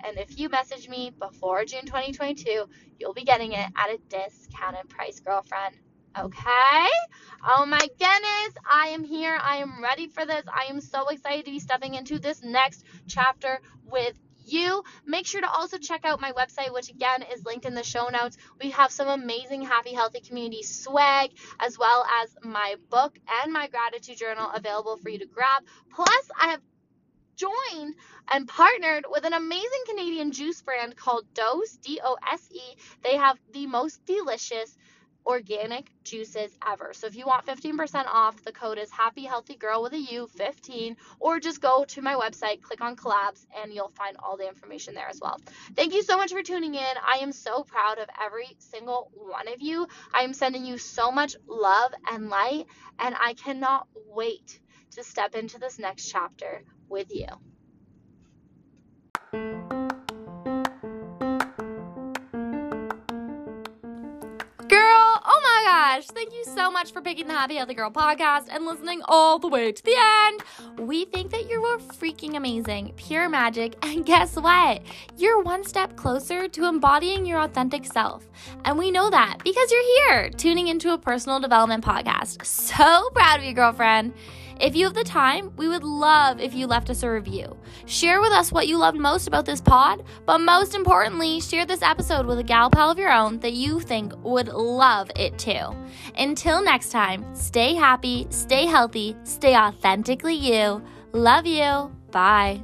And 0.04 0.18
if 0.18 0.38
you 0.38 0.50
message 0.50 0.90
me 0.90 1.12
before 1.18 1.64
June 1.66 1.86
2022, 1.86 2.66
you'll 3.00 3.14
be 3.14 3.24
getting 3.24 3.54
it 3.54 3.70
at 3.76 3.90
a 3.90 4.00
discounted 4.10 4.90
price, 4.90 5.20
girlfriend. 5.20 5.76
Okay? 6.18 6.88
Oh 7.48 7.66
my 7.66 7.80
goodness, 7.80 8.54
I 8.70 8.88
am 8.88 9.04
here. 9.04 9.38
I 9.42 9.58
am 9.58 9.82
ready 9.82 10.08
for 10.08 10.26
this. 10.26 10.44
I 10.54 10.66
am 10.66 10.82
so 10.82 11.08
excited 11.08 11.46
to 11.46 11.52
be 11.52 11.60
stepping 11.60 11.94
into 11.94 12.20
this 12.20 12.44
next 12.44 12.84
chapter 13.08 13.62
with 13.86 14.20
you. 14.46 14.84
Make 15.06 15.26
sure 15.26 15.40
to 15.40 15.50
also 15.50 15.78
check 15.78 16.04
out 16.04 16.20
my 16.20 16.34
website, 16.34 16.74
which 16.74 16.90
again 16.90 17.24
is 17.34 17.46
linked 17.46 17.66
in 17.66 17.76
the 17.76 17.84
show 17.84 18.10
notes. 18.10 18.38
We 18.62 18.72
have 18.72 18.92
some 18.92 19.08
amazing 19.08 19.62
Happy 19.62 19.94
Healthy 19.94 20.20
Community 20.22 20.64
swag, 20.64 21.32
as 21.60 21.78
well 21.78 22.06
as 22.22 22.36
my 22.44 22.76
book 22.90 23.18
and 23.44 23.54
my 23.54 23.68
gratitude 23.68 24.18
journal 24.18 24.52
available 24.54 24.98
for 24.98 25.10
you 25.10 25.20
to 25.20 25.28
grab. 25.28 25.64
Plus, 25.94 26.30
I 26.38 26.48
have 26.48 26.62
joined 27.36 27.96
and 28.32 28.48
partnered 28.48 29.06
with 29.10 29.26
an 29.26 29.34
amazing 29.34 29.84
Canadian 29.88 30.32
juice 30.32 30.62
brand 30.62 30.96
called 30.96 31.26
Dose, 31.34 31.78
D 31.78 32.00
O 32.04 32.18
S 32.32 32.48
E. 32.52 32.62
They 33.04 33.18
have 33.18 33.38
the 33.54 33.68
most 33.68 34.06
delicious 34.06 34.78
organic 35.26 35.92
juices 36.04 36.52
ever. 36.68 36.94
So 36.94 37.08
if 37.08 37.16
you 37.16 37.26
want 37.26 37.46
15% 37.46 38.06
off, 38.08 38.44
the 38.44 38.52
code 38.52 38.78
is 38.78 38.90
happy 38.92 39.24
healthy 39.24 39.56
girl 39.56 39.84
with 39.84 39.94
a 39.94 40.00
U 40.00 40.28
15 40.28 40.98
or 41.20 41.40
just 41.40 41.62
go 41.62 41.86
to 41.86 42.02
my 42.02 42.16
website, 42.16 42.62
click 42.62 42.82
on 42.82 42.96
collabs 42.96 43.46
and 43.62 43.74
you'll 43.74 43.90
find 43.90 44.18
all 44.18 44.38
the 44.38 44.48
information 44.48 44.96
there 44.96 45.08
as 45.08 45.20
well. 45.22 45.40
Thank 45.76 45.94
you 45.94 46.04
so 46.04 46.18
much 46.18 46.32
for 46.32 46.42
tuning 46.42 46.76
in. 46.76 46.94
I 47.06 47.18
am 47.18 47.32
so 47.32 47.64
proud 47.64 48.00
of 48.00 48.10
every 48.24 48.56
single 48.58 49.12
one 49.14 49.48
of 49.48 49.62
you. 49.62 49.88
I 50.14 50.24
am 50.24 50.34
sending 50.34 50.66
you 50.66 50.78
so 50.78 51.12
much 51.12 51.36
love 51.48 51.92
and 52.12 52.30
light 52.30 52.66
and 53.00 53.16
I 53.20 53.34
cannot 53.34 53.88
wait 54.08 54.60
to 54.92 55.04
step 55.04 55.36
into 55.36 55.60
this 55.60 55.80
next 55.80 56.10
chapter 56.10 56.64
with 56.92 57.12
you. 57.14 57.28
Girl, 64.68 65.22
oh 65.26 65.42
my 65.44 65.64
gosh, 65.66 66.08
thank 66.08 66.34
you 66.34 66.44
so 66.46 66.72
much 66.72 66.94
for 66.94 67.02
picking 67.02 67.28
the 67.28 67.34
Happy 67.34 67.56
Healthy 67.56 67.74
Girl 67.74 67.92
podcast 67.92 68.48
and 68.50 68.66
listening 68.66 69.02
all 69.06 69.40
the 69.40 69.48
way 69.48 69.72
to 69.72 69.84
the 69.84 69.96
end. 69.98 70.44
We 70.80 71.06
think 71.06 71.32
that 71.32 71.50
you 71.50 71.64
are 71.64 71.78
freaking 71.78 72.36
amazing, 72.36 72.94
pure 72.96 73.28
magic, 73.28 73.76
and 73.86 74.06
guess 74.06 74.36
what? 74.36 74.82
You're 75.18 75.42
one 75.42 75.64
step 75.64 75.96
closer 75.96 76.48
to 76.48 76.66
embodying 76.66 77.26
your 77.26 77.42
authentic 77.42 77.86
self. 77.86 78.30
And 78.66 78.78
we 78.78 78.92
know 78.92 79.10
that 79.10 79.38
because 79.44 79.72
you're 79.72 80.08
here 80.08 80.30
tuning 80.30 80.68
into 80.68 80.94
a 80.94 80.98
personal 80.98 81.40
development 81.40 81.84
podcast. 81.84 82.46
So 82.46 83.10
proud 83.10 83.40
of 83.40 83.46
you, 83.46 83.54
girlfriend. 83.54 84.14
If 84.62 84.76
you 84.76 84.86
have 84.86 84.94
the 84.94 85.04
time, 85.04 85.52
we 85.58 85.68
would 85.68 85.84
love 85.84 86.40
if 86.40 86.54
you 86.54 86.68
left 86.68 86.92
us 86.92 87.02
a 87.02 87.10
review. 87.10 87.58
Share 87.88 88.22
with 88.22 88.32
us 88.32 88.52
what 88.52 88.68
you 88.68 88.78
loved 88.78 89.00
most 89.00 89.28
about 89.28 89.46
this 89.46 89.60
pod, 89.60 90.04
but 90.28 90.38
most 90.38 90.76
importantly, 90.76 91.42
share 91.42 91.66
this 91.66 91.82
episode 91.82 92.28
with 92.28 92.38
a 92.38 92.44
gal 92.44 92.70
pal 92.70 92.92
of 92.92 93.00
your 93.00 93.12
own 93.12 93.40
that 93.40 93.54
you 93.54 93.80
think 93.80 94.14
would 94.24 94.50
love 94.50 95.10
it 95.16 95.40
too. 95.40 95.76
Until 96.16 96.64
next 96.64 96.92
time, 96.92 97.26
stay 97.34 97.74
happy, 97.74 98.28
stay 98.30 98.68
healthy, 98.68 99.16
stay 99.24 99.56
authentically 99.56 100.36
you. 100.36 100.84
Love 101.12 101.48
you. 101.48 101.92
Bye. 102.12 102.62